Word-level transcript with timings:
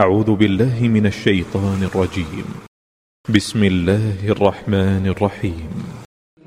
أعوذ 0.00 0.30
بالله 0.40 0.88
من 0.88 1.06
الشيطان 1.06 1.80
الرجيم. 1.88 2.46
بسم 3.34 3.64
الله 3.64 4.32
الرحمن 4.34 5.04
الرحيم. 5.06 5.70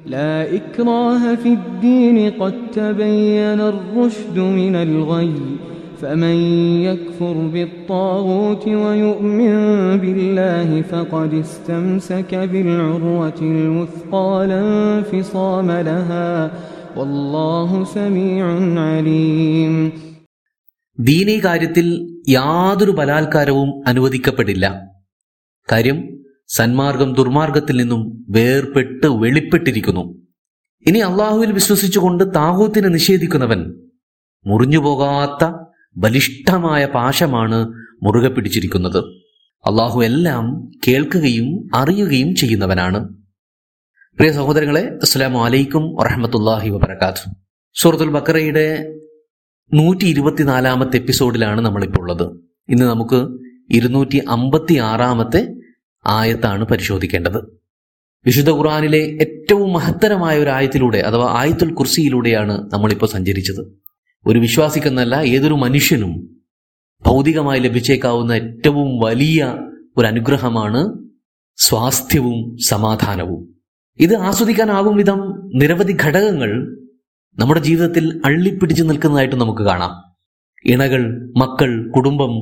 لا 0.05 0.55
إكراه 0.55 1.35
في 1.35 1.49
الدين 1.59 2.31
قد 2.41 2.55
تبين 2.71 3.59
الرشد 3.73 4.37
من 4.39 4.75
الغي 4.75 5.35
فمن 6.01 6.37
يكفر 6.87 7.33
بالطاغوت 7.33 8.67
ويؤمن 8.67 9.53
بالله 9.97 10.81
فقد 10.81 11.33
استمسك 11.33 12.35
بالعروة 12.35 13.39
الوثقى 13.41 14.47
لا 14.47 14.61
انفصام 14.97 15.71
لها 15.71 16.51
والله 16.97 17.83
سميع 17.83 18.45
عليم. 18.81 19.91
ദീനീ 21.07 21.39
കാര്യത്തിൽ 21.39 21.87
യാതൊരു 22.29 22.91
ബലാത്കാരവും 22.91 23.87
അനുവദിക്കപ്പെടില്ല. 23.87 24.65
കാര്യം 25.71 25.97
സന്മാർഗം 26.47 27.13
ദുർമാർഗത്തിൽ 27.13 27.77
നിന്നും 27.77 28.25
വേർപെട്ട് 28.29 29.07
വെളിപ്പെട്ടിരിക്കുന്നു. 29.07 30.03
ഇനി 30.87 30.99
അള്ളാഹുവിൽ 30.99 31.51
വിശ്വസിച്ചുകൊണ്ട് 31.51 32.23
താഹൂത്തിനെ 32.35 32.89
നിഷേധിക്കുന്നവൻ 32.89 33.61
മുറിഞ്ഞുപോകാത്ത 34.45 35.43
ബലിഷ്ഠമായ 35.97 36.85
പാശമാണ് 36.85 37.59
മുറുകെ 38.03 38.29
പിടിച്ചിരിക്കുന്നത്. 38.29 38.99
അള്ളാഹു 39.65 40.03
എല്ലാം 40.03 40.71
കേൾക്കുകയും 40.87 41.69
അറിയുകയും 41.75 42.35
ചെയ്യുന്നവനാണ്. 42.35 42.99
പ്രിയ 44.17 44.31
സഹോദരങ്ങളെ 44.31 44.83
അസ്സലാമു 45.01 45.45
അലൈക്കും 45.45 45.83
വറഹമത്തല്ലാഹി 45.95 46.69
വബർക്കാത്തു 46.69 47.31
സൂറത്തുൽ 47.75 48.09
ബക്കറയുടെ 48.09 48.67
നൂറ്റി 49.73 50.05
ഇരുപത്തിനാലാമത്തെ 50.05 50.97
എപ്പിസോഡിലാണ് 50.97 51.61
നമ്മളിപ്പോൾ 51.61 51.99
ഉള്ളത് 51.99 52.41
ഇന്ന് 52.69 52.85
നമുക്ക് 52.85 53.39
ഇരുന്നൂറ്റി 53.69 54.17
അമ്പത്തി 54.29 54.73
ആറാമത്തെ 54.73 55.55
ആയത്താണ് 56.05 56.63
പരിശോധിക്കേണ്ടത്. 56.63 57.37
വിശുദ്ധ 58.25 58.49
ഖുർആാനിലെ 58.49 58.97
ഏറ്റവും 58.97 59.73
മഹത്തരമായ 59.73 60.39
ഒരു 60.39 60.49
ആയത്തിലൂടെ 60.49 60.97
അഥവാ 60.97 61.27
ആയത്തുൽ 61.39 61.73
കുർസിയിലൂടെയാണ് 61.73 62.73
നമ്മളിപ്പോൾ 62.73 63.05
സഞ്ചരിച്ചത്. 63.05 63.61
ഒരു 64.25 64.39
വിശ്വാസിക്കെന്നല്ല 64.39 65.15
ഏതൊരു 65.15 65.53
മനുഷ്യനും 65.53 66.43
ഭൗതികമായി 67.05 67.59
ലഭിച്ചേക്കാവുന്ന 67.59 68.31
ഏറ്റവും 68.31 68.99
വലിയ 68.99 69.57
ഒരു 69.97 70.07
അനുഗ്രഹമാണ് 70.07 71.09
സ്വാസ്ഥ്യവും 71.55 72.57
സമാധാനവും. 72.57 73.55
ഇത് 73.99 74.15
ആസ്വദിക്കാനാകും 74.15 74.95
വിധം 74.95 75.51
നിരവധി 75.53 75.97
ഘടകങ്ങൾ 76.03 76.82
നമ്മുടെ 77.37 77.61
ജീവിതത്തിൽ 77.61 78.21
അള്ളിപ്പിടിച്ചു 78.25 78.83
നിൽക്കുന്നതായിട്ട് 78.83 79.35
നമുക്ക് 79.35 79.63
കാണാം. 79.63 79.93
ഇണകൾ 80.65 81.03
മക്കൾ 81.37 81.91
കുടുംബം 81.91 82.33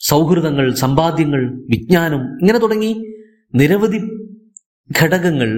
സൗഹൃദങ്ങൾ 0.00 0.74
സമ്പാദ്യങ്ങൾ 0.74 1.42
വിജ്ഞാനം 1.70 2.22
ഇങ്ങനെ 2.40 2.58
തുടങ്ങി 2.58 2.92
നിരവധി 3.54 4.00
ഘടകങ്ങൾ 4.90 5.50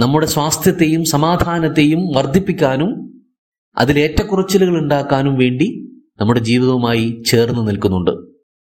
നമ്മുടെ 0.00 0.26
സ്വാസ്ഥ്യത്തെയും 0.26 1.04
സമാധാനത്തെയും 1.04 2.00
വർദ്ധിപ്പിക്കാനും 2.16 2.90
അതിലേറ്റക്കുറച്ചിലുകൾ 3.78 4.78
ഉണ്ടാക്കാനും 4.78 5.34
വേണ്ടി 5.36 5.68
നമ്മുടെ 6.20 6.40
ജീവിതവുമായി 6.40 7.22
ചേർന്ന് 7.26 7.68
നിൽക്കുന്നുണ്ട്. 7.68 8.10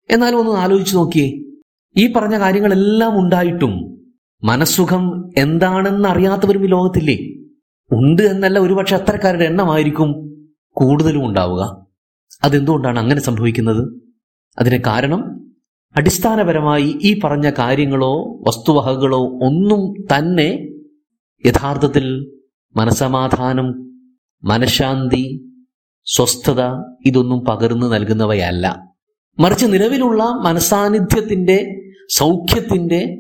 എന്നാലും 0.10 0.40
ഒന്ന് 0.40 0.52
ആലോചിച്ചു 0.52 0.96
നോക്കിയേ 0.98 1.30
ഈ 1.96 2.14
പറഞ്ഞ 2.14 2.40
കാര്യങ്ങളെല്ലാം 2.40 3.14
ഉണ്ടായിട്ടും 3.20 3.74
മനസ്സുഖം 4.44 5.04
എന്താണെന്ന് 5.38 6.08
അറിയാത്തവരും 6.10 6.64
ഈ 6.66 6.68
ലോകത്തില്ലേ? 6.68 7.18
ഉണ്ട് 7.92 8.22
എന്നല്ല 8.22 8.60
ഒരുപക്ഷെ 8.60 8.96
അത്തരക്കാരുടെ 8.96 9.44
എണ്ണമായിരിക്കും 9.44 10.40
കൂടുതലും 10.72 11.26
ഉണ്ടാവുക. 11.26 11.86
അതെന്തുകൊണ്ടാണ് 12.44 13.00
അങ്ങനെ 13.00 13.22
സംഭവിക്കുന്നത്? 13.22 14.02
അതിന് 14.60 14.84
കാരണം 14.88 15.46
അടിസ്ഥാനപരമായി 15.98 17.00
ഈ 17.04 17.20
പറഞ്ഞ 17.20 17.50
കാര്യങ്ങളോ 17.50 18.24
വസ്തുവകകളോ 18.48 19.20
ഒന്നും 19.20 20.06
തന്നെ 20.16 20.68
യഥാർത്ഥത്തിൽ 21.46 22.32
മനസമാധാനം 22.76 23.98
മനഃശാന്തി 24.44 25.52
സ്വസ്ഥത 26.06 26.62
ഇതൊന്നും 27.06 27.46
പകർന്നു 27.46 27.88
നൽകുന്നവയല്ല. 27.88 28.94
മറിച്ച് 29.40 29.66
നിലവിലുള്ള 29.66 30.24
മനസാന്നിധ്യത്തിന്റെ 30.24 31.82
സൗഖ്യത്തിന്റെ 32.10 33.18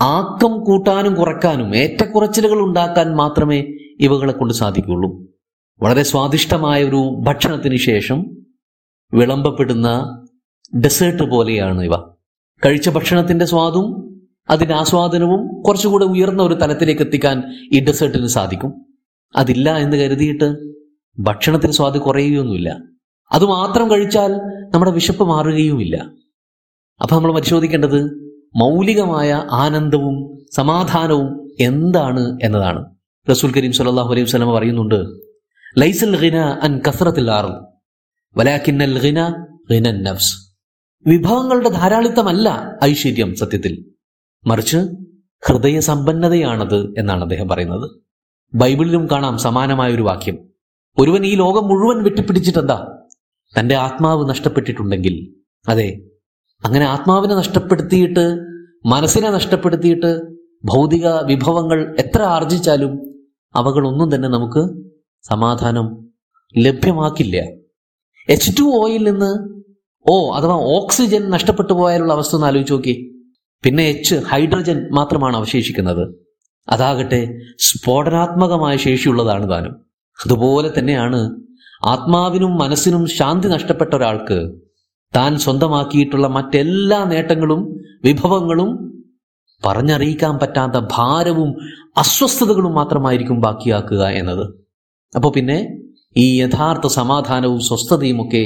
ആക്കം 0.00 0.64
കൂട്ടാനും 0.64 1.14
കുറയ്ക്കാനും 1.14 1.76
ഏറ്റക്കുറച്ചിലുകൾ 1.76 2.58
ഉണ്ടാക്കാൻ 2.58 3.16
മാത്രമേ 3.16 3.73
ഇവകളെ 4.00 4.32
കൊണ്ട് 4.32 4.54
സാധിക്കുകയുള്ളൂ. 4.54 5.26
വളരെ 5.82 6.02
സ്വാദിഷ്ടമായ 6.02 6.84
ഒരു 6.84 7.20
ഭക്ഷണത്തിന് 7.22 7.76
ശേഷം 7.76 8.36
വിളമ്പപ്പെടുന്ന 9.14 10.20
ഡെസേർട്ട് 10.80 11.22
പോലെയാണ് 11.22 11.82
ഇവ. 11.82 11.96
കഴിച്ച 12.66 12.88
ഭക്ഷണത്തിന്റെ 12.88 13.44
സ്വാദും 13.44 14.14
അതിന്റെ 14.50 14.74
ആസ്വാദനവും 14.74 15.62
കുറച്ചുകൂടെ 15.62 16.04
ഉയർന്ന 16.04 16.42
ഒരു 16.42 16.54
തലത്തിലേക്ക് 16.54 17.02
എത്തിക്കാൻ 17.02 17.42
ഈ 17.72 17.84
ഡെസേർട്ടിന് 17.84 18.26
സാധിക്കും. 18.26 18.86
അതില്ല 19.36 19.76
എന്ന് 19.76 19.96
കരുതിയിട്ട് 19.96 20.74
ഭക്ഷണത്തിന് 21.18 21.72
സ്വാദ് 21.72 21.98
കുറയുകയൊന്നുമില്ല. 21.98 22.82
അതുമാത്രം 23.32 23.90
കഴിച്ചാൽ 23.90 24.34
നമ്മുടെ 24.74 24.90
വിശപ്പ് 24.90 25.24
മാറുകയുമില്ല. 25.24 25.96
അപ്പൊ 27.02 27.16
നമ്മൾ 27.16 27.34
പരിശോധിക്കേണ്ടത് 27.34 28.04
മൗലികമായ 28.56 29.44
ആനന്ദവും 29.50 30.46
സമാധാനവും 30.52 31.50
എന്താണ് 31.60 32.38
എന്നതാണ്. 32.42 32.93
റസൂൽ 33.30 33.52
കരീം 33.56 33.72
സല്ലാഹു 33.72 34.10
അലൈഹി 34.10 34.24
വസ്ലമ 34.24 34.58
പറയുന്നുണ്ട് 34.58 35.20
ലൈസൽ 35.80 36.36
അൻ 36.36 36.80
കസറത്തിൽ 36.88 37.30
നഫ്സ്. 40.02 40.56
വിഭവങ്ങളുടെ 41.06 41.68
ധാരാളിത്തമല്ല 41.68 42.78
ഐശ്വര്യം 42.84 43.34
സത്യത്തിൽ. 43.34 43.92
മറിച്ച് 44.46 44.76
ഹൃദയ 45.46 45.78
സമ്പന്നതയാണത് 45.78 46.94
എന്നാണ് 46.98 47.22
അദ്ദേഹം 47.22 47.48
പറയുന്നത്. 47.48 47.90
ബൈബിളിലും 48.54 49.08
കാണാം 49.10 49.38
സമാനമായ 49.38 49.94
ഒരു 49.94 50.02
വാക്യം. 50.02 50.38
ഒരുവൻ 50.98 51.26
ഈ 51.26 51.34
ലോകം 51.34 51.68
മുഴുവൻ 51.68 52.04
വെട്ടിപ്പിടിച്ചിട്ടെന്താ 52.04 52.98
തന്റെ 53.58 53.74
ആത്മാവ് 53.74 54.28
നഷ്ടപ്പെട്ടിട്ടുണ്ടെങ്കിൽ 54.28 55.42
അതെ 55.68 56.02
അങ്ങനെ 56.64 56.84
ആത്മാവിനെ 56.84 57.34
നഷ്ടപ്പെടുത്തിയിട്ട് 57.34 58.38
മനസ്സിനെ 58.86 59.30
നഷ്ടപ്പെടുത്തിയിട്ട് 59.30 60.20
ഭൗതിക 60.64 61.08
വിഭവങ്ങൾ 61.08 61.96
എത്ര 61.98 62.22
ആർജിച്ചാലും 62.22 63.13
അവകളൊന്നും 63.54 64.14
തന്നെ 64.14 64.28
നമുക്ക് 64.28 64.84
സമാധാനം 65.22 66.08
ലഭ്യമാക്കില്ല. 66.58 67.36
എച്ച് 68.28 68.58
ടു 68.58 68.62
ഓയിൽ 68.62 69.10
നിന്ന് 69.10 69.54
ഓ 70.10 70.32
അഥവാ 70.34 70.54
ഓക്സിജൻ 70.54 71.30
നഷ്ടപ്പെട്ടു 71.30 71.72
പോയാലുള്ള 71.72 72.12
അവസ്ഥ 72.12 72.34
ഒന്ന് 72.34 72.46
ആലോചിച്ച് 72.46 72.72
നോക്കി. 72.72 73.24
പിന്നെ 73.62 73.84
എച്ച് 73.84 74.14
ഹൈഡ്രജൻ 74.14 74.88
മാത്രമാണ് 74.92 75.36
അവശേഷിക്കുന്നത്. 75.36 76.14
അതാകട്ടെ 76.68 77.40
സ്ഫോടനാത്മകമായ 77.58 78.76
ശേഷിയുള്ളതാണ് 78.76 79.50
താനും. 79.50 79.84
അതുപോലെ 80.24 80.70
തന്നെയാണ് 80.78 81.36
ആത്മാവിനും 81.84 82.58
മനസ്സിനും 82.58 83.06
ശാന്തി 83.06 83.48
നഷ്ടപ്പെട്ട 83.48 83.94
ഒരാൾക്ക് 83.94 84.54
താൻ 85.16 85.38
സ്വന്തമാക്കിയിട്ടുള്ള 85.38 86.26
മറ്റെല്ലാ 86.26 87.04
നേട്ടങ്ങളും 87.04 87.80
വിഭവങ്ങളും 88.04 88.93
പറഞ്ഞറിയിക്കാൻ 89.64 90.34
പറ്റാത്ത 90.42 90.76
ഭാരവും 90.94 91.50
അസ്വസ്ഥതകളും 92.02 92.72
മാത്രമായിരിക്കും 92.78 93.38
ബാക്കിയാക്കുക 93.46 94.02
എന്നത്. 94.20 94.44
അപ്പോൾ 95.12 95.32
പിന്നെ 95.36 95.58
ഈ 96.16 96.26
യഥാർത്ഥ 96.42 96.86
സമാധാനവും 97.00 97.60
സ്വസ്ഥതയും 97.68 98.18
ഒക്കെ 98.24 98.42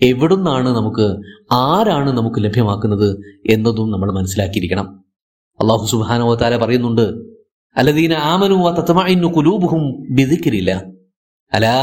എവിടുന്നാണ് 0.00 0.68
നമുക്ക് 0.78 1.06
ആരാണ് 1.64 2.10
നമുക്ക് 2.18 2.38
ലഭ്യമാക്കുന്നത് 2.46 3.08
എന്നതും 3.54 3.88
നമ്മൾ 3.94 4.08
മനസ്സിലാക്കിയിരിക്കണം. 4.18 4.86
അള്ളാഹു 5.60 5.84
സുബാനോത്താര 5.92 6.54
പറയുന്നുണ്ട് 6.62 7.06
അലദീന 7.76 8.14
ആമനു 8.32 8.56
തത്മാഇന്നു 8.78 9.28
കുലൂബുഹും 9.36 9.84
ബിദിക്കിരില്ല 10.18 10.70
അലാ 11.52 11.78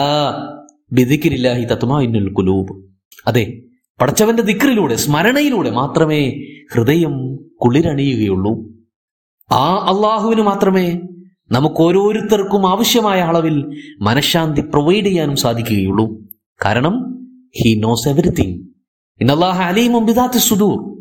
ബിദിക്കിരില്ലാഹി 0.97 1.65
തത്മാഇന്നുൽ 1.73 2.29
കുലൂബ് 2.39 2.73
അതെ 3.25 3.45
പടച്ചവന്റെ 3.99 4.43
ദിക്റിലൂടെ 4.49 4.95
സ്മരണയിലൂടെ 5.03 5.71
മാത്രമേ 5.71 6.21
ഹൃദയം 6.73 7.16
കുളിരണിയുകയുള്ളൂ. 7.63 8.63
ആ 9.52 9.75
അള്ളാഹുവിന് 9.75 10.41
മാത്രമേ 10.41 10.99
നമുക്ക് 11.52 11.81
ഓരോരുത്തർക്കും 11.81 12.69
ആവശ്യമായ 12.69 13.22
അളവിൽ 13.22 13.81
മനഃശാന്തി 14.02 14.61
പ്രൊവൈഡ് 14.61 15.05
ചെയ്യാനും 15.05 15.35
സാധിക്കുകയുള്ളൂ. 15.35 16.09
കാരണം 16.66 16.93
ഹി 17.58 17.79
നോസ് 17.79 18.09
എവറിത്തിങ് 18.09 18.67
സുദൂർ. 20.37 20.91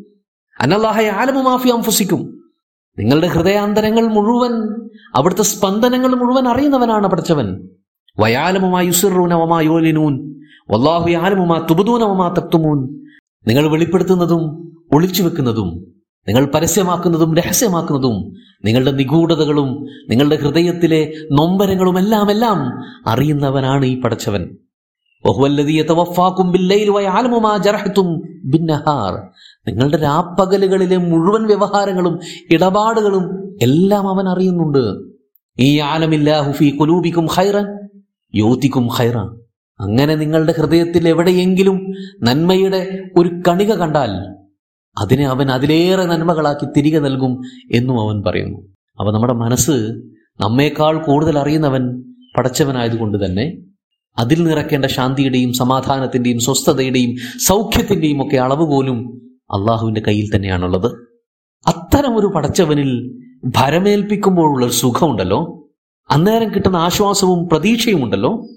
നിങ്ങളുടെ 2.99 3.27
ഹൃദയാന്തരങ്ങൾ 3.27 4.07
മുഴുവൻ 4.07 4.53
അവിടുത്തെ 5.15 5.43
സ്പന്ദനങ്ങൾ 5.43 6.09
മുഴുവൻ 6.09 6.49
അറിയുന്നവനാണ് 6.49 7.07
പഠിച്ചവൻ. 7.07 7.69
വയാലമുമാ 8.19 8.81
വല്ലാഹു 10.71 11.09
നിങ്ങൾ 13.47 13.69
വെളിപ്പെടുത്തുന്നതും 13.69 14.73
ഒളിച്ചു 14.95 15.23
വെക്കുന്നതും 15.23 16.00
നിങ്ങൾ 16.29 16.51
പരസ്യമാക്കുന്നതും 16.55 17.37
രഹസ്യമാക്കുന്നതും 17.37 18.33
നിങ്ങളുടെ 18.65 18.91
നിഗൂഢതകളും 18.91 19.87
നിങ്ങളുടെ 20.11 20.37
ഹൃദയത്തിലെ 20.37 21.13
നൊമ്പരങ്ങളും 21.33 21.99
എല്ലാം 21.99 22.31
എല്ലാം 22.31 22.59
അറിയുന്നവനാണ് 23.07 23.85
ഈ 23.85 24.01
പടച്ചവൻ. 24.01 24.57
നിങ്ങളുടെ 29.69 29.97
രാപ്പകലുകളിലെ 29.97 30.97
മുഴുവൻ 30.97 31.47
വ്യവഹാരങ്ങളും 31.47 32.19
ഇടപാടുകളും 32.51 33.57
എല്ലാം 33.63 34.09
അവൻ 34.09 34.29
അറിയുന്നുണ്ട്. 34.29 34.85
ഈ 35.59 35.79
ആലമില്ലാഹുഫി 35.79 36.79
ഹൈറൻ 37.31 37.67
യോതിക്കും 38.35 38.89
ഹൈറ 38.89 39.17
അങ്ങനെ 39.81 40.15
നിങ്ങളുടെ 40.15 40.55
ഹൃദയത്തിൽ 40.59 41.09
എവിടെയെങ്കിലും 41.09 41.93
നന്മയുടെ 42.23 42.99
ഒരു 43.19 43.31
കണിക 43.49 43.75
കണ്ടാൽ 43.75 44.40
അതിനെ 44.99 45.27
അവൻ 45.27 45.51
അതിലേറെ 45.51 46.05
നന്മകളാക്കി 46.05 46.67
തിരികെ 46.77 46.99
നൽകും 46.99 47.43
എന്നും 47.73 48.01
അവൻ 48.01 48.23
പറയുന്നു. 48.23 48.59
അപ്പൊ 49.01 49.13
നമ്മുടെ 49.13 49.33
മനസ്സ് 49.33 50.03
നമ്മേക്കാൾ 50.41 51.05
കൂടുതൽ 51.05 51.39
അറിയുന്നവൻ 51.39 52.03
പടച്ചവനായതുകൊണ്ട് 52.39 53.25
തന്നെ 53.25 53.59
അതിൽ 54.19 54.45
നിറക്കേണ്ട 54.45 54.85
ശാന്തിയുടെയും 54.85 55.53
സമാധാനത്തിന്റെയും 55.53 56.41
സ്വസ്ഥതയുടെയും 56.41 57.17
സൗഖ്യത്തിന്റെയും 57.47 58.27
ഒക്കെ 58.27 58.37
അളവ് 58.37 58.67
പോലും 58.67 59.21
അള്ളാഹുവിന്റെ 59.51 60.01
കയ്യിൽ 60.01 60.37
തന്നെയാണുള്ളത്. 60.37 60.87
അത്തരം 61.67 62.19
ഒരു 62.19 62.27
പടച്ചവനിൽ 62.27 63.21
ഭരമേൽപ്പിക്കുമ്പോഴുള്ള 63.45 64.67
ഒരു 64.67 64.73
സുഖമുണ്ടല്ലോ? 64.73 65.69
അന്നേരം 66.11 66.55
കിട്ടുന്ന 66.55 66.77
ആശ്വാസവും 66.77 67.49
പ്രതീക്ഷയും 67.49 68.05
ഉണ്ടല്ലോ? 68.05 68.49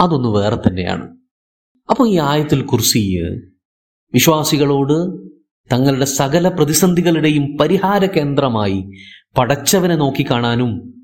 അതൊന്ന് 0.00 0.28
വേറെ 0.28 0.56
തന്നെയാണ്. 0.56 1.16
അപ്പോൾ 1.90 2.08
ഈ 2.08 2.18
ആയത്തിൽ 2.18 2.62
കുർസി 2.62 3.20
വിശ്വാസികളോട് 4.14 5.22
തങ്ങളുടെ 5.72 6.04
സകല 6.04 6.48
പ്രതിസന്ധികളുടെയും 6.48 7.56
പരിഹാര 7.60 8.06
കേന്ദ്രമായി 8.06 8.90
പടച്ചവനെ 9.38 9.96
നോക്കിക്കാണാനും 9.96 10.94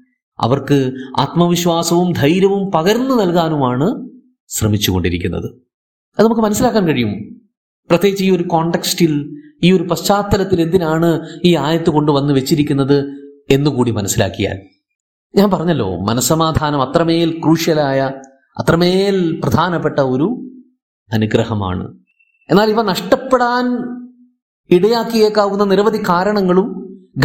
അവർക്ക് 0.40 0.92
ആത്മവിശ്വാസവും 1.18 2.12
ധൈര്യവും 2.12 2.70
പകർന്നു 2.70 3.14
നൽകാനുമാണ് 3.14 4.08
ശ്രമിച്ചുകൊണ്ടിരിക്കുന്നത്. 4.48 5.44
അത് 6.18 6.24
നമുക്ക് 6.24 6.40
മനസ്സിലാക്കാൻ 6.40 6.88
കഴിയും. 6.88 7.40
പ്രത്യേകിച്ച് 7.90 8.24
ഈ 8.24 8.30
ഒരു 8.30 8.42
കോണ്ടക്സ്റ്റിൽ 8.42 9.42
ഈ 9.62 9.72
ഒരു 9.72 9.82
പശ്ചാത്തലത്തിൽ 9.82 10.60
എന്തിനാണ് 10.60 11.28
ഈ 11.44 11.56
ആയത്ത് 11.56 11.90
കൊണ്ടുവന്ന് 11.90 12.32
വെച്ചിരിക്കുന്നത് 12.32 13.04
എന്നുകൂടി 13.50 13.90
മനസ്സിലാക്കിയാൽ. 13.90 14.58
ഞാൻ 15.34 15.50
പറഞ്ഞല്ലോ 15.50 15.96
മനസമാധാനം 15.96 16.82
അത്രമേൽ 16.82 17.38
ക്രൂഷ്യലായ 17.38 18.10
അത്രമേൽ 18.58 19.40
പ്രധാനപ്പെട്ട 19.40 19.98
ഒരു 20.00 20.50
അനുഗ്രഹമാണ്. 21.12 21.98
എന്നാൽ 22.50 22.70
ഇവ 22.70 22.82
നഷ്ടപ്പെടാൻ 22.82 23.97
ഇടയാക്കിയേക്കാവുന്ന 24.70 25.64
നിരവധി 25.64 25.98
കാരണങ്ങളും 25.98 26.68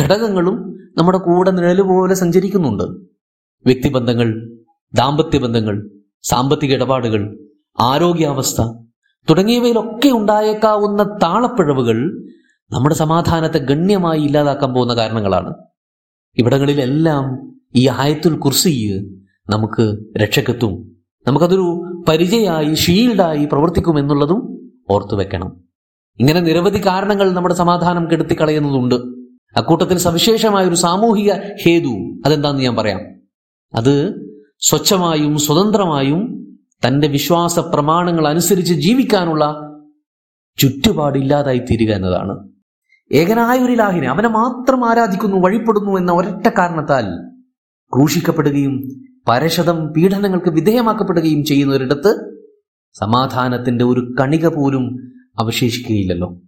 ഘടകങ്ങളും 0.01 0.79
നമ്മുടെ 0.97 1.17
കൂടെ 1.17 1.51
നിഴലുപോലെ 1.51 2.13
സഞ്ചരിക്കുന്നുണ്ട്. 2.13 2.83
വ്യക്തിബന്ധങ്ങൾ 3.65 4.49
ദാമ്പത്യ 4.93 5.39
ബന്ധങ്ങൾ 5.39 5.89
സാമ്പത്തിക 6.23 6.73
ഇടപാടുകൾ 6.73 7.37
ആരോഗ്യാവസ്ഥ 7.79 8.61
തുടങ്ങിയവയിലൊക്കെ 9.29 10.09
ഉണ്ടായേക്കാവുന്ന 10.09 11.03
താളപ്പിഴവുകൾ 11.03 11.97
നമ്മുടെ 12.71 12.95
സമാധാനത്തെ 12.95 13.57
ഗണ്യമായി 13.57 14.21
ഇല്ലാതാക്കാൻ 14.21 14.73
പോകുന്ന 14.73 14.95
കാരണങ്ങളാണ്. 14.95 15.53
ഇവിടങ്ങളിലെല്ലാം 16.37 17.25
ഈ 17.75 17.87
ആയത്തുൽ 17.87 18.37
കുർസി 18.37 19.03
നമുക്ക് 19.49 19.97
രക്ഷക്കെത്തും 20.17 20.73
നമുക്കതൊരു 21.27 21.83
പരിചയമായി 22.09 22.73
ഷീൽഡായി 22.73 23.45
പ്രവർത്തിക്കും 23.45 23.99
എന്നുള്ളതും 23.99 24.69
ഓർത്തു 24.89 25.15
വെക്കണം 25.15 25.62
ഇങ്ങനെ 26.19 26.39
നിരവധി 26.39 26.85
കാരണങ്ങൾ 26.85 27.31
നമ്മുടെ 27.31 27.55
സമാധാനം 27.55 28.11
കെടുത്തിക്കളയുന്നതുണ്ട്. 28.11 28.95
അക്കൂട്ടത്തിൽ 29.57 29.97
സവിശേഷമായ 29.97 30.65
ഒരു 30.65 30.75
സാമൂഹിക 30.75 31.31
ഹേതു 31.31 32.21
അതെന്താന്ന് 32.25 32.61
ഞാൻ 32.61 32.75
പറയാം. 32.75 32.99
അത് 33.75 34.13
സ്വച്ഛമായും 34.59 35.37
സ്വതന്ത്രമായും 35.37 36.21
തന്റെ 36.87 37.07
വിശ്വാസ 37.07 37.59
പ്രമാണങ്ങൾ 37.59 38.27
അനുസരിച്ച് 38.27 38.73
ജീവിക്കാനുള്ള 38.73 39.45
ചുറ്റുപാടില്ലാതായി 40.57 41.59
തീരുക 41.59 41.93
എന്നതാണ്. 41.93 42.49
ഏകനായ 43.11 43.59
ഒരു 43.59 43.71
ലാഹിനെ 43.71 44.07
അവനെ 44.07 44.29
മാത്രം 44.29 44.89
ആരാധിക്കുന്നു 44.89 45.37
വഴിപ്പെടുന്നു 45.37 45.97
എന്ന 45.97 46.11
ഒരൊറ്റ 46.11 46.47
കാരണത്താൽ 46.57 47.05
ക്രൂശിക്കപ്പെടുകയും 47.95 48.81
പരശതം 49.27 49.87
പീഡനങ്ങൾക്ക് 49.87 50.49
വിധേയമാക്കപ്പെടുകയും 50.49 51.45
ചെയ്യുന്ന 51.45 51.73
ഒരിടത്ത് 51.73 52.41
സമാധാനത്തിന്റെ 52.99 53.85
ഒരു 53.85 54.15
കണിക 54.19 54.47
പോലും 54.47 55.13
അവശേഷിക്കുകയില്ലല്ലോ. 55.39 56.41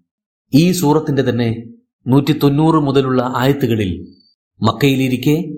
ഈ 0.53 0.71
സൂറത്തിന്റെ 0.71 1.21
തന്നെ 1.21 1.63
നൂറ്റി 2.07 2.39
തൊണ്ണൂറ് 2.43 2.75
മുതലുള്ള 2.75 3.33
ആയത്തുകളിൽ 3.35 4.15
മക്കയിലിരിക്കെ 4.61 5.55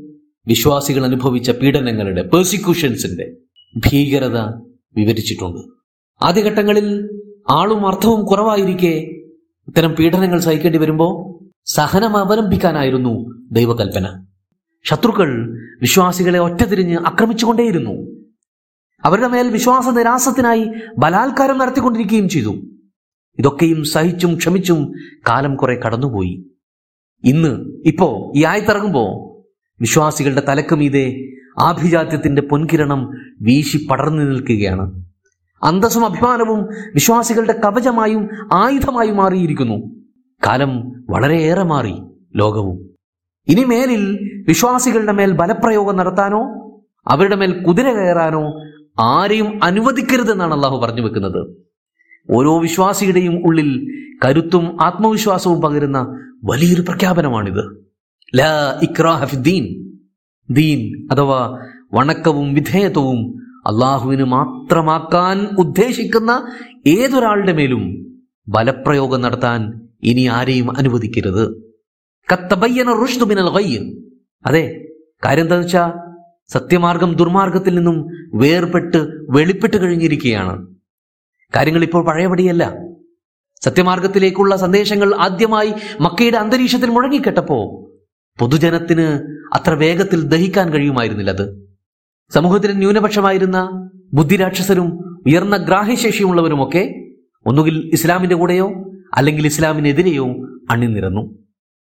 വിശ്വാസികൾ 0.47 1.05
അനുഭവിച്ച 1.05 1.51
പീഡനങ്ങളുടെ 1.51 2.21
പേഴ്സിക്യൂഷൻസിന്റെ 2.21 3.37
ഭീകരത 3.77 4.37
വിവരിച്ചിട്ടുണ്ട്. 4.95 5.61
ആദ്യഘട്ടങ്ങളിൽ 6.25 7.09
ആളും 7.49 7.87
അർത്ഥവും 7.87 8.25
കുറവായിരിക്കെ 8.25 9.09
ഇത്തരം 9.67 9.91
പീഡനങ്ങൾ 9.91 10.39
സഹിക്കേണ്ടി 10.39 10.79
വരുമ്പോൾ 10.79 11.37
സഹനം 11.65 12.17
അവലംബിക്കാനായിരുന്നു 12.17 13.43
ദൈവകൽപ്പന. 13.51 14.25
ശത്രുക്കൾ 14.83 15.57
വിശ്വാസികളെ 15.81 16.39
ഒറ്റതിരിഞ്ഞ് 16.39 16.97
ആക്രമിച്ചുകൊണ്ടേയിരുന്നു. 16.97 18.25
അവരുടെ 19.03 19.27
മേൽ 19.27 19.47
വിശ്വാസ 19.47 19.87
നിരാസത്തിനായി 19.87 20.65
ബലാത്കാരം 20.97 21.57
നടത്തിക്കൊണ്ടിരിക്കുകയും 21.57 22.29
ചെയ്തു. 22.29 22.55
ഇതൊക്കെയും 23.37 23.83
സഹിച്ചും 23.83 24.35
ക്ഷമിച്ചും 24.35 24.93
കാലം 25.29 25.55
കുറെ 25.55 25.79
കടന്നുപോയി. 25.85 26.45
ഇന്ന് 27.23 27.65
ഇപ്പോ 27.85 28.33
ഈ 28.35 28.45
ആയത്തിറങ്ങുമ്പോ 28.45 29.33
വിശ്വാസികളുടെ 29.81 30.43
തലക്ക് 30.47 30.75
മീതെ 30.75 31.27
ആഭിജാത്യത്തിന്റെ 31.59 32.41
പൊൻകിരണം 32.41 33.11
വീശി 33.41 33.87
പടർന്നു 33.91 34.23
നിൽക്കുകയാണ്. 34.23 35.05
അന്തസ്സും 35.63 36.05
അഭിമാനവും 36.05 36.63
വിശ്വാസികളുടെ 36.93 37.59
കവചമായും 37.65 38.29
ആയുധമായും 38.53 39.15
മാറിയിരിക്കുന്നു. 39.15 39.75
കാലം 40.47 41.05
വളരെയേറെ 41.09 41.63
മാറി 41.63 41.93
ലോകവും. 42.35 42.89
ഇനി 43.47 43.63
മേലിൽ 43.63 44.33
വിശ്വാസികളുടെ 44.47 45.11
മേൽ 45.11 45.31
ബലപ്രയോഗം 45.31 45.97
നടത്താനോ 45.97 46.71
അവരുടെ 47.07 47.35
മേൽ 47.35 47.63
കുതിര 47.63 47.91
കയറാനോ 47.91 48.61
ആരെയും 48.99 49.63
അനുവദിക്കരുതെന്നാണ് 49.63 50.53
അള്ളാഹു 50.53 50.77
പറഞ്ഞു 50.77 51.01
വെക്കുന്നത്. 51.01 51.66
ഓരോ 52.29 52.59
വിശ്വാസിയുടെയും 52.59 53.45
ഉള്ളിൽ 53.45 53.97
കരുത്തും 54.25 54.83
ആത്മവിശ്വാസവും 54.83 55.61
പകരുന്ന 55.61 55.99
വലിയൊരു 56.43 56.81
പ്രഖ്യാപനമാണിത്. 56.81 57.87
ല 58.35 58.43
ഇക്രാഹഫിദ്ദീൻ 58.81 59.91
ദീൻ. 60.49 61.07
അഥവാ 61.11 61.59
വണക്കവും 61.93 62.53
വിധേയത്വവും 62.53 63.37
അള്ളാഹുവിന് 63.67 64.23
മാത്രമാക്കാൻ 64.23 65.47
ഉദ്ദേശിക്കുന്ന 65.57 66.47
ഏതൊരാളുടെ 66.87 67.53
മേലും 67.53 68.07
ബലപ്രയോഗം 68.47 69.21
നടത്താൻ 69.21 69.89
ഇനി 70.03 70.27
ആരെയും 70.27 70.77
അനുവദിക്കരുത്. 70.77 71.73
കത്തബയ്യന 72.33 72.91
റുഷ്തുബിനൽ 72.91 73.49
വയ്യ 73.49 73.79
അതെ 74.45 74.87
കാര്യം 75.25 75.43
എന്താ 75.43 75.55
വെച്ചാൽ 75.55 75.91
സത്യമാർഗം 76.47 77.15
ദുർമാർഗത്തിൽ 77.15 77.75
നിന്നും 77.75 78.07
വേർപെട്ട് 78.33 78.97
വെളിപ്പെട്ട് 79.29 79.81
കഴിഞ്ഞിരിക്കുകയാണ്. 79.81 80.76
കാര്യങ്ങൾ 81.55 81.83
ഇപ്പോൾ 81.83 82.05
പഴയപടിയല്ല. 82.05 82.75
സത്യമാർഗത്തിലേക്കുള്ള 83.63 84.55
സന്ദേശങ്ങൾ 84.55 85.15
ആദ്യമായി 85.15 85.73
മക്കയുടെ 86.01 86.37
അന്തരീക്ഷത്തിൽ 86.37 86.89
മുഴങ്ങിക്കെട്ടപ്പോ 86.89 87.89
പൊതുജനത്തിന് 88.39 89.01
അത്ര 89.55 89.73
വേഗത്തിൽ 89.73 90.21
ദഹിക്കാൻ 90.21 90.73
കഴിയുമായിരുന്നില്ല 90.73 91.31
അത്. 91.31 91.67
സമൂഹത്തിന് 92.29 92.79
ന്യൂനപക്ഷമായിരുന്ന 92.79 93.89
ബുദ്ധിരാക്ഷസരും 94.13 95.19
ഉയർന്ന 95.27 95.57
ഗ്രാഹ്യശേഷിയുള്ളവരുമൊക്കെ 95.57 97.11
ഒന്നുകിൽ 97.45 97.89
ഇസ്ലാമിന്റെ 97.93 98.35
കൂടെയോ 98.35 98.71
അല്ലെങ്കിൽ 99.13 99.45
ഇസ്ലാമിനെതിരെയോ 99.45 100.27
അണിനിരന്നു. 100.69 101.37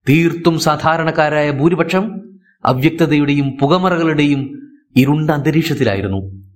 തീർത്തും 0.10 0.60
സാധാരണക്കാരായ 0.60 1.52
ഭൂരിപക്ഷം 1.52 2.22
അവ്യക്തതയുടെയും 2.66 3.58
പുകമറകളുടെയും 3.62 4.70
ഇരുണ്ട 4.96 5.30
അന്തരീക്ഷത്തിലായിരുന്നു. 5.32 6.49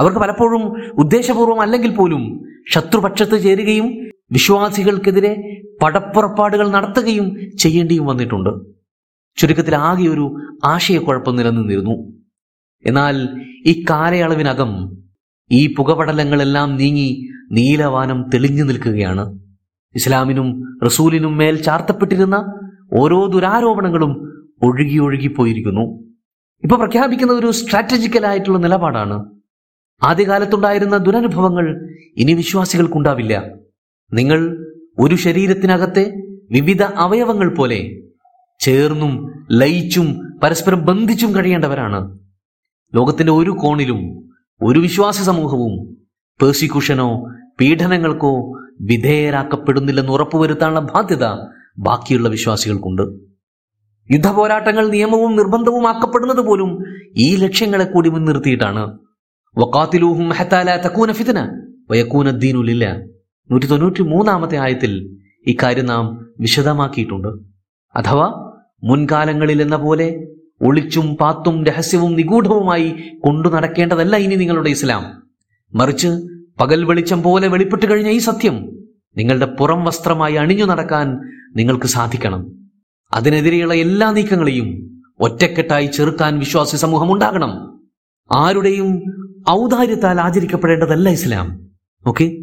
അവർക്ക് 0.00 0.18
പലപ്പോഴും 0.18 0.62
ഉദ്ദേശപൂർവം 1.02 1.60
അല്ലെങ്കിൽ 1.60 1.92
പോലും 1.94 2.22
ശത്രുപക്ഷത്ത് 2.72 3.36
ചേരുകയും 3.44 3.88
വിശ്വാസികൾക്കെതിരെ 4.32 5.32
പടപ്പുറപ്പാടുകൾ 5.82 6.66
നടത്തുകയും 6.68 7.26
ചെയ്യേണ്ടിയും 7.58 8.06
വന്നിട്ടുണ്ട്. 8.06 8.50
ചുരുക്കത്തിൽ 9.38 9.74
ആകെ 9.88 10.06
ഒരു 10.08 10.24
ആശയക്കുഴപ്പം 10.64 11.36
നിലനിന്നിരുന്നു. 11.36 11.94
എന്നാൽ 12.84 13.16
ഈ 13.66 13.72
കാലയളവിനകം 13.90 14.70
ഈ 15.50 15.74
പുകപടലങ്ങളെല്ലാം 15.74 16.76
നീങ്ങി 16.76 17.08
നീലവാനം 17.52 18.18
തെളിഞ്ഞു 18.34 18.64
നിൽക്കുകയാണ്. 18.64 19.24
ഇസ്ലാമിനും 19.94 20.48
റസൂലിനും 20.84 21.38
മേൽ 21.38 21.56
ചാർത്തപ്പെട്ടിരുന്ന 21.62 22.36
ഓരോ 22.92 23.18
ദുരാരോപണങ്ങളും 23.26 24.12
ഒഴുകി 24.62 24.98
ഒഴുകിപ്പോയിരിക്കുന്നു 24.98 25.84
ഇപ്പൊ 26.64 26.76
പ്രഖ്യാപിക്കുന്ന 26.76 27.32
ഒരു 27.32 27.50
സ്ട്രാറ്റജിക്കൽ 27.50 28.26
ആയിട്ടുള്ള 28.26 28.58
നിലപാടാണ് 28.58 29.16
ആദ്യകാലത്തുണ്ടായിരുന്ന 30.02 30.96
ദുരനുഭവങ്ങൾ 30.96 31.88
ഇനി 32.16 32.32
വിശ്വാസികൾക്കുണ്ടാവില്ല. 32.32 33.44
നിങ്ങൾ 34.12 34.66
ഒരു 34.98 35.14
ശരീരത്തിനകത്തെ 35.14 36.12
വിവിധ 36.50 36.82
അവയവങ്ങൾ 36.82 37.54
പോലെ 37.54 38.02
ചേർന്നും 38.60 39.44
ലയിച്ചും 39.50 40.38
പരസ്പരം 40.42 40.84
ബന്ധിച്ചും 40.84 41.36
കഴിയേണ്ടവരാണ്. 41.36 42.18
ലോകത്തിന്റെ 42.94 43.32
ഒരു 43.32 43.50
കോണിലും 43.50 44.30
ഒരു 44.62 44.78
വിശ്വാസ 44.78 45.22
സമൂഹവും 45.22 45.96
പേഴ്സിക്യൂഷനോ 46.42 47.28
പീഡനങ്ങൾക്കോ 47.60 48.60
വിധേയരാക്കപ്പെടുന്നില്ലെന്ന് 48.80 50.12
ഉറപ്പുവരുത്താനുള്ള 50.12 50.80
ബാധ്യത 50.80 51.24
ബാക്കിയുള്ള 51.78 52.28
വിശ്വാസികൾക്കുണ്ട്. 52.28 53.02
യുദ്ധപോരാട്ടങ്ങൾ 54.10 54.88
നിയമവും 54.88 55.36
നിർബന്ധവുമാക്കപ്പെടുന്നത് 55.36 56.40
പോലും 56.40 56.84
ഈ 57.16 57.36
ലക്ഷ്യങ്ങളെ 57.36 57.84
കൂടി 57.84 58.08
മുൻനിർത്തിയിട്ടാണ്. 58.08 58.98
വക്കാത്തിലൂഹും 59.58 60.28
ഹത്താല 60.28 61.12
ഫിതന. 61.12 61.62
വയക്കൂന 61.90 62.30
നൂറ്റി 63.50 63.66
തൊണ്ണൂറ്റി 63.66 64.02
മൂന്നാമത്തെ 64.02 64.56
ആയത്തിൽ 64.56 65.18
ഇക്കാര്യം 65.46 65.86
നാം 65.86 66.34
വിശദമാക്കിയിട്ടുണ്ട്. 66.40 67.28
അഥവാ 67.96 68.56
മുൻകാലങ്ങളിൽ 68.84 69.62
എന്ന 69.62 69.76
പോലെ 69.76 70.26
ഒളിച്ചും 70.62 71.16
പാത്തും 71.16 71.64
രഹസ്യവും 71.64 72.16
നിഗൂഢവുമായി 72.16 72.88
കൊണ്ടു 73.24 73.48
നടക്കേണ്ടതല്ല 73.48 74.16
ഇനി 74.16 74.34
നിങ്ങളുടെ 74.34 74.70
ഇസ്ലാം. 74.70 75.22
മറിച്ച് 75.74 76.08
പകൽ 76.60 76.84
വെളിച്ചം 76.84 77.22
പോലെ 77.22 77.48
വെളിപ്പെട്ട് 77.48 77.90
കഴിഞ്ഞ 77.90 78.08
ഈ 78.08 78.18
സത്യം 78.18 78.56
നിങ്ങളുടെ 79.16 79.46
പുറം 79.46 79.84
വസ്ത്രമായി 79.84 80.34
അണിഞ്ഞു 80.34 80.64
നടക്കാൻ 80.64 81.18
നിങ്ങൾക്ക് 81.56 81.86
സാധിക്കണം. 81.86 82.46
അതിനെതിരെയുള്ള 83.12 83.74
എല്ലാ 83.74 84.10
നീക്കങ്ങളെയും 84.10 84.68
ഒറ്റക്കെട്ടായി 85.20 85.86
ചെറുക്കാൻ 85.86 86.38
വിശ്വാസി 86.38 86.76
സമൂഹം 86.76 87.12
ഉണ്ടാകണം. 87.12 87.82
ആരുടെയും 88.32 89.19
ഔദാര്യത്താൽ 89.50 90.20
ആചരിക്കപ്പെടേണ്ടതല്ല 90.20 91.08
ഇസ്ലാം. 91.08 91.70
ഓക്കെ? 92.06 92.36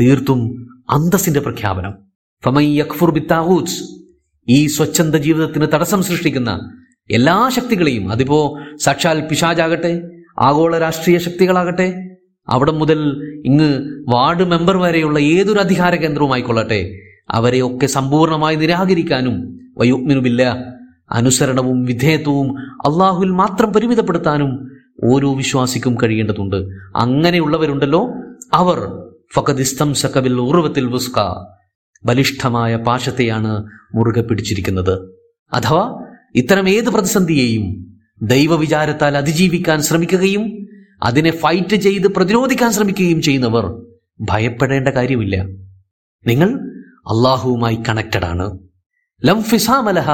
തീർത്തും 0.00 0.40
അന്തസ്സിന്റെ 0.90 1.40
പ്രഖ്യാപനം. 1.40 1.94
യഖ്ഫുർ 2.76 3.10
ഈ 4.48 4.66
സ്വച്ഛന്ത 4.66 5.14
ജീവിതത്തിന് 5.14 5.66
തടസ്സം 5.74 6.02
സൃഷ്ടിക്കുന്ന 6.02 6.70
എല്ലാ 7.10 7.48
ശക്തികളെയും 7.48 8.10
അതിപ്പോ 8.10 8.58
സാക്ഷാൽ 8.76 9.20
പിശാജാകട്ടെ 9.20 10.02
ആഗോള 10.38 10.78
രാഷ്ട്രീയ 10.78 11.18
ശക്തികളാകട്ടെ 11.18 11.94
അവിടെ 12.48 12.72
മുതൽ 12.72 12.98
ഇങ്ങ് 13.46 13.68
വാർഡ് 14.08 14.44
മെമ്പർ 14.44 14.76
വരെയുള്ള 14.76 15.18
ഏതൊരു 15.18 15.58
അധികാര 15.58 15.94
കേന്ദ്രവുമായിക്കൊള്ളട്ടെ 15.94 16.92
അവരെയൊക്കെ 17.30 17.86
സമ്പൂർണമായി 17.86 18.56
നിരാകരിക്കാനും 18.56 19.36
വയുഗ്മിനുമില്ല 19.78 20.42
അനുസരണവും 21.10 21.84
വിധേയത്വവും 21.84 22.48
അള്ളാഹുവിൽ 22.58 23.28
മാത്രം 23.28 23.72
പരിമിതപ്പെടുത്താനും 23.72 24.73
ഓരോ 25.04 25.34
വിശ്വാസിക്കും 25.34 25.94
കഴിയേണ്ടതുണ്ട്. 25.94 26.56
അങ്ങനെയുള്ളവരുണ്ടല്ലോ 26.96 28.12
അവർ. 28.52 29.10
ഫഖദിസ്തം 29.34 29.94
സക്കബിൽ 29.94 30.34
ഉറവത്തിൽ 30.34 30.86
വുസ്ക. 30.86 31.20
ബലിഷ്ഠമായ 32.04 32.76
പാശത്തെയാണ് 32.76 33.64
മുറുകെ 33.94 34.20
പിടിച്ചിരിക്കുന്നത്. 34.20 35.18
അഥവാ 35.52 36.04
ഇത്തരം 36.34 36.68
ഏത് 36.68 36.90
പ്രതിസന്ധിയെയും 36.90 37.94
ദൈവവിചാരത്താൽ 38.22 39.16
അതിജീവിക്കാൻ 39.16 39.82
ശ്രമിക്കുകയും 39.82 40.66
അതിനെ 41.02 41.30
ഫൈറ്റ് 41.30 41.76
ചെയ്ത് 41.76 42.08
പ്രതിരോധിക്കാൻ 42.08 42.72
ശ്രമിക്കുകയും 42.72 43.22
ചെയ്യുന്നവർ 43.22 43.86
ഭയപ്പെടേണ്ട 44.20 44.88
കാര്യമില്ല. 44.88 45.42
നിങ്ങൾ 46.26 46.48
അള്ളാഹുവുമായി 46.96 47.78
കണക്റ്റഡ് 47.88 48.24
ആണ്. 48.24 48.58
ലം 49.24 49.42
ഫിസാമലഹ 49.42 50.10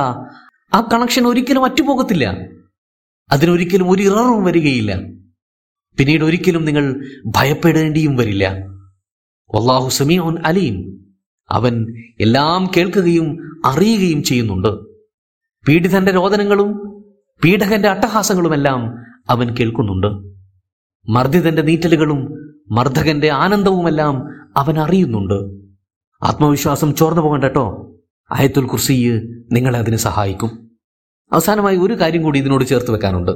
ആ 0.74 0.88
കണക്ഷൻ 0.92 1.26
ഒരിക്കലും 1.26 1.64
അറ്റുപോകത്തില്ല. 1.64 2.44
അതിനൊരിക്കലും 3.30 3.90
ഒരു 3.90 4.02
ഇററും 4.02 4.44
വരികയില്ല. 4.44 4.96
പിന്നീട് 5.98 6.24
ഒരിക്കലും 6.24 6.64
നിങ്ങൾ 6.64 7.06
ഭയപ്പെടേണ്ടിയും 7.26 8.16
വരില്ല. 8.16 8.52
വല്ലാഹു 9.54 9.88
സമീഉൻ 9.88 10.46
അലീം. 10.46 11.04
അവൻ 11.50 12.02
എല്ലാം 12.20 12.70
കേൾക്കുകയും 12.76 13.60
അറിയുകയും 13.66 14.22
ചെയ്യുന്നുണ്ട്. 14.22 14.68
പീഡിതന്റെ 15.68 16.12
രോദനങ്ങളും 16.12 17.02
പീഡകന്റെ 17.44 17.88
അട്ടഹാസങ്ങളുമെല്ലാം 17.88 18.98
അവൻ 19.30 19.54
കേൾക്കുന്നുണ്ട്. 19.54 20.30
മർദ്ദിതന്റെ 21.10 21.62
നീറ്റലുകളും 21.62 22.36
മർദ്ദകന്റെ 22.70 23.30
ആനന്ദവുമെല്ലാം 23.30 24.28
അവൻ 24.56 24.78
അറിയുന്നുണ്ട്. 24.78 25.34
ആത്മവിശ്വാസം 26.26 26.94
ചോർന്നു 26.94 27.22
പോകണ്ട 27.22 27.44
കേട്ടോ 27.44 27.94
ആയത്തുൽ 28.30 28.66
കുർസിയ് 28.66 29.20
നിങ്ങളെ 29.52 29.78
അതിന് 29.78 29.96
സഹായിക്കും. 29.96 30.69
അവസാനമായി 31.32 31.76
ഒരു 31.76 31.94
കാര്യം 31.94 32.22
കൂടി 32.22 32.38
ഇതിനോട് 32.38 32.64
ചേർത്ത് 32.64 32.90
വെക്കാനുണ്ട്. 32.90 33.30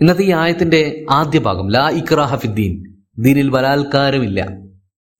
ഇന്നത്തെ 0.00 0.22
ഈ 0.22 0.32
ആയത്തിന്റെ 0.32 1.06
ആദ്യ 1.10 1.38
ഭാഗം 1.38 1.68
ലാ 1.68 1.90
ഇക്രാഹ 1.90 2.36
ഫിദ്ദീൻ 2.36 2.94
ദീനിൽ 3.18 3.50
ബലാത്കാരമില്ല. 3.50 4.48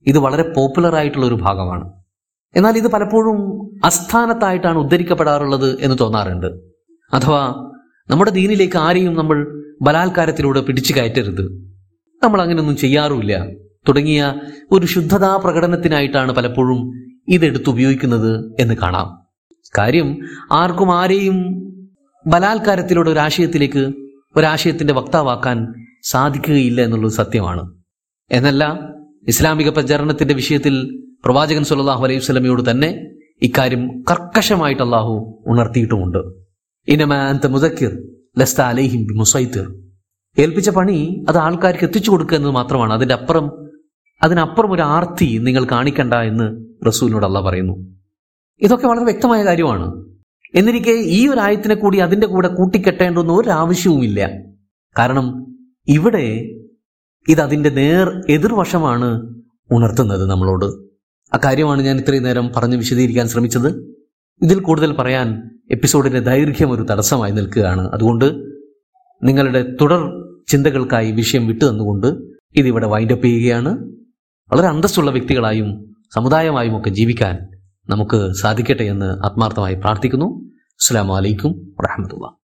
ഇത് 0.06 0.18
വളരെ 0.18 0.42
പോപ്പുലർ 0.42 0.94
ആയിട്ടുള്ള 0.94 1.26
ഒരു 1.26 1.34
ഭാഗമാണ്. 1.34 1.92
എന്നാൽ 2.56 2.76
ഇത് 2.76 2.88
പലപ്പോഴും 2.88 3.70
അസ്ഥാനത്തായിട്ടാണ് 3.84 4.78
ഉദ്ധരിക്കപ്പെടാറുള്ളത് 4.78 5.80
എന്ന് 5.80 5.96
തോന്നാറുണ്ട്. 6.00 6.46
അഥവാ 7.12 7.70
നമ്മുടെ 8.10 8.30
ദീനിലേക്ക് 8.30 8.76
ആരെയും 8.76 9.14
നമ്മൾ 9.14 9.62
ബലാത്കാരത്തിലൂടെ 9.82 10.60
പിടിച്ചു 10.60 10.92
കയറ്റരുത്. 10.92 11.52
നമ്മൾ 12.22 12.42
അങ്ങനെയൊന്നും 12.42 12.76
ചെയ്യാറുമില്ല. 12.76 13.46
തുടങ്ങിയ 13.88 14.34
ഒരു 14.72 14.86
ശുദ്ധതാ 14.86 15.36
പ്രകടനത്തിനായിട്ടാണ് 15.36 16.32
പലപ്പോഴും 16.32 16.92
ഇതെടുത്ത് 17.28 17.70
ഉപയോഗിക്കുന്നത് 17.70 18.54
എന്ന് 18.60 18.74
കാണാം. 18.74 19.23
കാര്യം 19.78 20.18
ആർക്കും 20.52 20.94
ആരെയും 20.94 21.36
ബലാത്കാരത്തിലൂടെ 22.26 23.10
ഒരാശയത്തിലേക്ക് 23.10 23.92
ഒരാശയത്തിന്റെ 24.36 24.94
വക്താവാക്കാൻ 24.94 25.74
സാധിക്കുകയില്ല 26.02 26.80
എന്നുള്ളത് 26.80 27.12
സത്യമാണ്. 27.12 27.80
എന്നല്ല 28.30 28.80
ഇസ്ലാമിക 29.28 29.68
പ്രചരണത്തിന്റെ 29.68 30.34
വിഷയത്തിൽ 30.34 31.02
പ്രവാചകൻ 31.24 31.64
സുല്ലാഹു 31.64 32.04
അലൈഹി 32.04 32.18
സ്വലമയോട് 32.18 32.70
തന്നെ 32.70 33.00
ഇക്കാര്യം 33.42 34.02
കർക്കശമായിട്ട് 34.10 34.82
അള്ളാഹു 34.82 35.42
ഉണർത്തിയിട്ടുമുണ്ട്. 35.46 36.18
ഇനമാന്ത 36.88 37.46
മുദക്കിർ 37.46 37.92
ലസ്ത 38.38 38.60
അലൈഹിം 38.60 39.06
മുസൈത്തിർ 39.18 39.74
ഏൽപ്പിച്ച 40.38 40.70
പണി 40.70 41.24
അത് 41.28 41.38
ആൾക്കാർക്ക് 41.38 41.84
എത്തിച്ചു 41.84 42.10
കൊടുക്കുക 42.10 42.36
എന്നത് 42.36 42.52
മാത്രമാണ്. 42.52 42.92
അതിന്റെ 42.92 43.14
അപ്പുറം 43.14 43.50
അതിനപ്പുറം 44.22 44.72
ഒരു 44.72 44.82
ആർത്തി 44.82 45.38
നിങ്ങൾ 45.42 45.64
കാണിക്കണ്ട 45.64 46.14
എന്ന് 46.14 46.64
റസൂലിനോട് 46.86 47.26
അള്ളാഹ് 47.26 47.46
പറയുന്നു. 47.46 48.03
ഇതൊക്കെ 48.60 48.86
വളരെ 48.86 49.04
വ്യക്തമായ 49.04 49.44
കാര്യമാണ്. 49.44 50.04
എന്നിരിക്കെ 50.54 50.90
ഈ 50.90 51.28
ഒരു 51.28 51.40
ആയത്തിനെ 51.40 51.74
കൂടി 51.74 51.98
അതിന്റെ 51.98 52.26
കൂടെ 52.26 52.48
കൂട്ടിക്കെട്ടേണ്ടെന്ന് 52.48 53.32
ഒരു 53.32 53.48
ആവശ്യവുമില്ല. 53.50 54.30
കാരണം 54.98 55.56
ഇവിടെ 55.88 56.50
ഇത് 57.28 57.76
നേർ 57.76 58.22
എതിർവശമാണ് 58.28 59.34
ഉണർത്തുന്നത് 59.70 60.30
നമ്മളോട്. 60.30 60.64
അക്കാര്യമാണ് 61.34 61.82
ഞാൻ 61.82 61.98
ഇത്രയും 61.98 62.22
നേരം 62.22 62.50
പറഞ്ഞ് 62.56 62.76
വിശദീകരിക്കാൻ 62.76 63.28
ശ്രമിച്ചത്. 63.28 63.94
ഇതിൽ 64.42 64.60
കൂടുതൽ 64.60 64.92
പറയാൻ 64.92 65.60
എപ്പിസോഡിന്റെ 65.70 66.20
ദൈർഘ്യം 66.20 66.70
ഒരു 66.70 66.82
തടസ്സമായി 66.82 67.32
നിൽക്കുകയാണ്. 67.32 67.88
അതുകൊണ്ട് 67.88 68.24
നിങ്ങളുടെ 69.22 69.76
തുടർ 69.80 70.28
ചിന്തകൾക്കായി 70.48 71.10
വിഷയം 71.10 71.46
വിട്ടു 71.46 71.64
തന്നുകൊണ്ട് 71.64 72.06
ഇതിവിടെ 72.56 72.86
വൈൻഡപ്പ് 72.86 73.24
ചെയ്യുകയാണ്. 73.24 73.78
വളരെ 74.52 74.66
അന്തസ്സുള്ള 74.66 75.10
വ്യക്തികളായും 75.10 75.96
സമുദായമായും 76.14 76.78
ഒക്കെ 76.78 76.90
ജീവിക്കാൻ 76.90 77.53
നമുക്ക് 77.88 78.32
സാധിക്കട്ടെ 78.32 78.82
എന്ന് 78.82 79.24
ആത്മാർത്ഥമായി 79.24 79.74
പ്രാർത്ഥിക്കുന്നു. 79.74 80.50
അസ്സാം 80.72 81.08
വലൈക്കും 81.08 81.74
വറഹമത്തുള്ള 81.80 82.36